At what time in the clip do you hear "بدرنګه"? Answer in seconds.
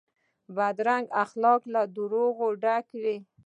0.55-1.15